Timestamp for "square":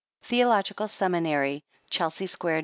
2.25-2.55